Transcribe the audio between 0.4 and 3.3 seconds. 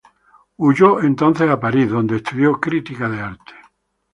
Huyó entonces a París, donde estudió crítica de